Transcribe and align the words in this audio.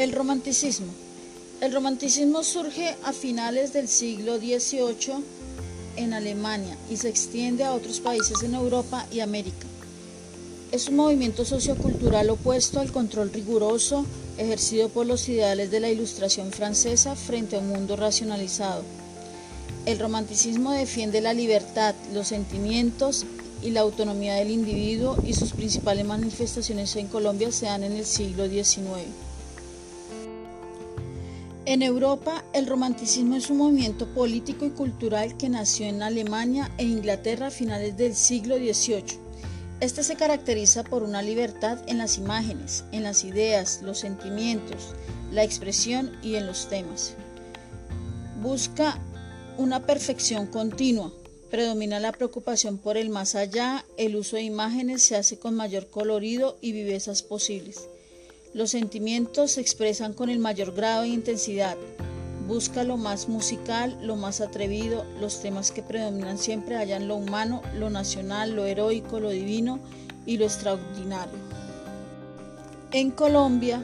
El 0.00 0.12
romanticismo. 0.12 0.86
El 1.60 1.74
romanticismo 1.74 2.42
surge 2.42 2.96
a 3.04 3.12
finales 3.12 3.74
del 3.74 3.86
siglo 3.86 4.38
XVIII 4.38 5.22
en 5.96 6.14
Alemania 6.14 6.74
y 6.88 6.96
se 6.96 7.10
extiende 7.10 7.64
a 7.64 7.74
otros 7.74 8.00
países 8.00 8.42
en 8.42 8.54
Europa 8.54 9.06
y 9.12 9.20
América. 9.20 9.66
Es 10.72 10.88
un 10.88 10.96
movimiento 10.96 11.44
sociocultural 11.44 12.30
opuesto 12.30 12.80
al 12.80 12.92
control 12.92 13.30
riguroso 13.30 14.06
ejercido 14.38 14.88
por 14.88 15.04
los 15.04 15.28
ideales 15.28 15.70
de 15.70 15.80
la 15.80 15.90
Ilustración 15.90 16.50
francesa 16.50 17.14
frente 17.14 17.56
a 17.56 17.58
un 17.58 17.68
mundo 17.68 17.94
racionalizado. 17.96 18.82
El 19.84 19.98
romanticismo 19.98 20.72
defiende 20.72 21.20
la 21.20 21.34
libertad, 21.34 21.94
los 22.14 22.28
sentimientos 22.28 23.26
y 23.62 23.72
la 23.72 23.80
autonomía 23.80 24.36
del 24.36 24.50
individuo 24.50 25.18
y 25.26 25.34
sus 25.34 25.52
principales 25.52 26.06
manifestaciones 26.06 26.96
en 26.96 27.08
Colombia 27.08 27.52
se 27.52 27.66
dan 27.66 27.84
en 27.84 27.92
el 27.92 28.06
siglo 28.06 28.48
XIX. 28.48 29.28
En 31.66 31.82
Europa, 31.82 32.42
el 32.54 32.66
romanticismo 32.66 33.36
es 33.36 33.50
un 33.50 33.58
movimiento 33.58 34.06
político 34.14 34.64
y 34.64 34.70
cultural 34.70 35.36
que 35.36 35.50
nació 35.50 35.86
en 35.86 36.02
Alemania 36.02 36.70
e 36.78 36.84
Inglaterra 36.84 37.48
a 37.48 37.50
finales 37.50 37.98
del 37.98 38.14
siglo 38.14 38.56
XVIII. 38.56 39.18
Este 39.80 40.02
se 40.02 40.16
caracteriza 40.16 40.84
por 40.84 41.02
una 41.02 41.20
libertad 41.20 41.78
en 41.86 41.98
las 41.98 42.16
imágenes, 42.16 42.84
en 42.92 43.02
las 43.02 43.24
ideas, 43.24 43.82
los 43.82 43.98
sentimientos, 43.98 44.94
la 45.32 45.44
expresión 45.44 46.16
y 46.22 46.36
en 46.36 46.46
los 46.46 46.66
temas. 46.70 47.12
Busca 48.42 48.98
una 49.58 49.84
perfección 49.84 50.46
continua, 50.46 51.12
predomina 51.50 52.00
la 52.00 52.12
preocupación 52.12 52.78
por 52.78 52.96
el 52.96 53.10
más 53.10 53.34
allá, 53.34 53.84
el 53.98 54.16
uso 54.16 54.36
de 54.36 54.42
imágenes 54.42 55.02
se 55.02 55.14
hace 55.14 55.38
con 55.38 55.54
mayor 55.56 55.88
colorido 55.90 56.56
y 56.62 56.72
vivezas 56.72 57.22
posibles. 57.22 57.89
Los 58.52 58.72
sentimientos 58.72 59.52
se 59.52 59.60
expresan 59.60 60.12
con 60.12 60.28
el 60.28 60.40
mayor 60.40 60.74
grado 60.74 61.02
de 61.02 61.08
intensidad. 61.08 61.76
Busca 62.48 62.82
lo 62.82 62.96
más 62.96 63.28
musical, 63.28 63.96
lo 64.02 64.16
más 64.16 64.40
atrevido, 64.40 65.04
los 65.20 65.40
temas 65.40 65.70
que 65.70 65.84
predominan 65.84 66.36
siempre 66.36 66.74
hallan 66.74 67.06
lo 67.06 67.14
humano, 67.14 67.62
lo 67.76 67.90
nacional, 67.90 68.56
lo 68.56 68.66
heroico, 68.66 69.20
lo 69.20 69.30
divino 69.30 69.78
y 70.26 70.36
lo 70.36 70.46
extraordinario. 70.46 71.38
En 72.90 73.12
Colombia, 73.12 73.80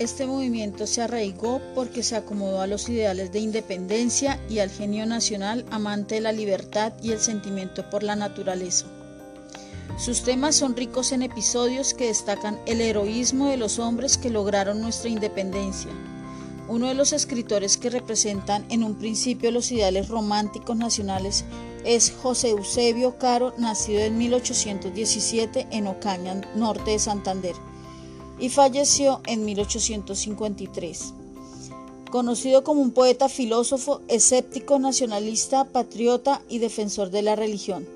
este 0.00 0.26
movimiento 0.26 0.88
se 0.88 1.02
arraigó 1.02 1.62
porque 1.76 2.02
se 2.02 2.16
acomodó 2.16 2.60
a 2.60 2.66
los 2.66 2.88
ideales 2.88 3.30
de 3.30 3.38
independencia 3.38 4.40
y 4.50 4.58
al 4.58 4.70
genio 4.70 5.06
nacional 5.06 5.64
amante 5.70 6.16
de 6.16 6.22
la 6.22 6.32
libertad 6.32 6.92
y 7.04 7.12
el 7.12 7.20
sentimiento 7.20 7.88
por 7.88 8.02
la 8.02 8.16
naturaleza. 8.16 8.86
Sus 9.96 10.22
temas 10.22 10.54
son 10.54 10.76
ricos 10.76 11.12
en 11.12 11.22
episodios 11.22 11.94
que 11.94 12.08
destacan 12.08 12.60
el 12.66 12.82
heroísmo 12.82 13.48
de 13.48 13.56
los 13.56 13.78
hombres 13.78 14.18
que 14.18 14.28
lograron 14.28 14.82
nuestra 14.82 15.08
independencia. 15.08 15.90
Uno 16.68 16.88
de 16.88 16.94
los 16.94 17.14
escritores 17.14 17.78
que 17.78 17.88
representan 17.88 18.66
en 18.68 18.84
un 18.84 18.96
principio 18.96 19.50
los 19.50 19.72
ideales 19.72 20.08
románticos 20.08 20.76
nacionales 20.76 21.46
es 21.84 22.12
José 22.22 22.50
Eusebio 22.50 23.16
Caro, 23.18 23.54
nacido 23.56 24.00
en 24.00 24.18
1817 24.18 25.68
en 25.70 25.86
Ocaña, 25.86 26.42
norte 26.54 26.90
de 26.90 26.98
Santander, 26.98 27.54
y 28.38 28.50
falleció 28.50 29.22
en 29.26 29.46
1853. 29.46 31.14
Conocido 32.10 32.64
como 32.64 32.82
un 32.82 32.90
poeta 32.90 33.30
filósofo, 33.30 34.02
escéptico, 34.08 34.78
nacionalista, 34.78 35.64
patriota 35.64 36.42
y 36.50 36.58
defensor 36.58 37.10
de 37.10 37.22
la 37.22 37.34
religión. 37.34 37.95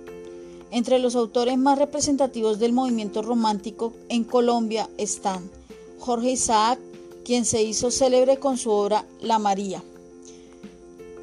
Entre 0.72 1.00
los 1.00 1.16
autores 1.16 1.58
más 1.58 1.78
representativos 1.78 2.60
del 2.60 2.72
movimiento 2.72 3.22
romántico 3.22 3.92
en 4.08 4.22
Colombia 4.22 4.88
están 4.98 5.50
Jorge 5.98 6.30
Isaac, 6.30 6.78
quien 7.24 7.44
se 7.44 7.62
hizo 7.62 7.90
célebre 7.90 8.38
con 8.38 8.56
su 8.56 8.70
obra 8.70 9.04
La 9.20 9.40
María, 9.40 9.82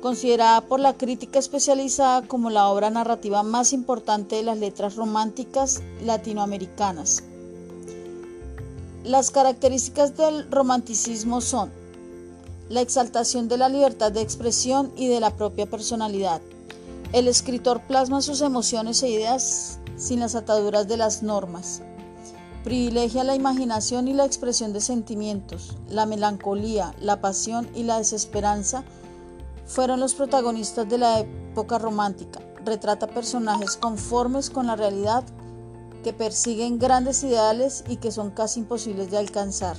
considerada 0.01 0.61
por 0.61 0.81
la 0.81 0.97
crítica 0.97 1.39
especializada 1.39 2.27
como 2.27 2.49
la 2.49 2.67
obra 2.67 2.89
narrativa 2.89 3.41
más 3.41 3.71
importante 3.71 4.35
de 4.35 4.43
las 4.43 4.57
letras 4.57 4.95
románticas 4.95 5.81
latinoamericanas. 6.03 7.23
Las 9.05 9.31
características 9.31 10.17
del 10.17 10.51
romanticismo 10.51 11.39
son 11.39 11.71
la 12.67 12.81
exaltación 12.81 13.47
de 13.47 13.57
la 13.57 13.69
libertad 13.69 14.11
de 14.11 14.21
expresión 14.21 14.91
y 14.97 15.07
de 15.07 15.21
la 15.21 15.33
propia 15.37 15.65
personalidad, 15.65 16.41
el 17.13 17.27
escritor 17.27 17.81
plasma 17.81 18.21
sus 18.21 18.41
emociones 18.41 19.01
e 19.01 19.09
ideas 19.09 19.79
sin 19.95 20.19
las 20.19 20.35
ataduras 20.35 20.87
de 20.87 20.97
las 20.97 21.23
normas. 21.23 21.81
Privilegia 22.63 23.23
la 23.23 23.35
imaginación 23.35 24.09
y 24.09 24.13
la 24.13 24.25
expresión 24.25 24.73
de 24.73 24.81
sentimientos. 24.81 25.77
La 25.87 26.05
melancolía, 26.05 26.93
la 26.99 27.21
pasión 27.21 27.69
y 27.73 27.83
la 27.83 27.97
desesperanza 27.97 28.83
fueron 29.65 30.01
los 30.01 30.15
protagonistas 30.15 30.87
de 30.89 30.97
la 30.97 31.19
época 31.19 31.77
romántica. 31.77 32.41
Retrata 32.65 33.07
personajes 33.07 33.77
conformes 33.77 34.49
con 34.49 34.67
la 34.67 34.75
realidad 34.75 35.23
que 36.03 36.11
persiguen 36.11 36.77
grandes 36.77 37.23
ideales 37.23 37.85
y 37.87 37.97
que 37.97 38.11
son 38.11 38.31
casi 38.31 38.59
imposibles 38.59 39.09
de 39.09 39.17
alcanzar. 39.17 39.77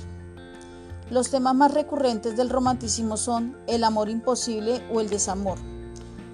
Los 1.11 1.29
temas 1.29 1.53
más 1.53 1.73
recurrentes 1.73 2.35
del 2.35 2.49
romanticismo 2.49 3.17
son 3.17 3.55
el 3.67 3.83
amor 3.83 4.09
imposible 4.09 4.83
o 4.91 4.99
el 4.99 5.09
desamor. 5.09 5.59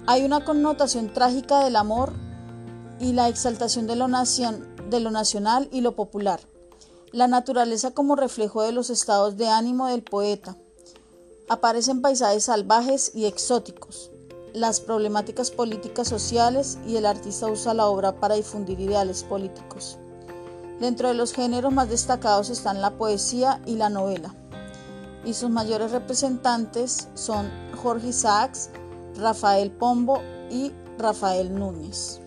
Hay 0.08 0.24
una 0.24 0.44
connotación 0.44 1.12
trágica 1.12 1.64
del 1.64 1.74
amor 1.74 2.12
y 3.00 3.12
la 3.12 3.28
exaltación 3.28 3.88
de 3.88 3.96
lo, 3.96 4.06
de 4.06 5.00
lo 5.00 5.10
nacional 5.10 5.68
y 5.72 5.80
lo 5.80 5.96
popular. 5.96 6.38
La 7.10 7.26
naturaleza 7.26 7.90
como 7.90 8.14
reflejo 8.14 8.62
de 8.62 8.70
los 8.70 8.88
estados 8.88 9.36
de 9.36 9.48
ánimo 9.48 9.88
del 9.88 10.04
poeta. 10.04 10.56
Aparecen 11.48 12.02
paisajes 12.02 12.44
salvajes 12.44 13.10
y 13.16 13.24
exóticos, 13.24 14.12
las 14.54 14.80
problemáticas 14.80 15.50
políticas 15.50 16.06
sociales 16.06 16.78
y 16.86 16.96
el 16.96 17.04
artista 17.04 17.48
usa 17.48 17.74
la 17.74 17.86
obra 17.86 18.20
para 18.20 18.36
difundir 18.36 18.78
ideales 18.78 19.24
políticos. 19.24 19.98
Dentro 20.78 21.08
de 21.08 21.14
los 21.14 21.32
géneros 21.32 21.72
más 21.72 21.88
destacados 21.88 22.48
están 22.48 22.80
la 22.80 22.92
poesía 22.96 23.60
y 23.66 23.74
la 23.74 23.88
novela, 23.88 24.34
y 25.24 25.34
sus 25.34 25.50
mayores 25.50 25.90
representantes 25.90 27.08
son 27.14 27.50
Jorge 27.82 28.08
Isaacs, 28.08 28.70
Rafael 29.18 29.70
Pombo 29.70 30.22
y 30.50 30.72
Rafael 30.98 31.54
Núñez. 31.54 32.20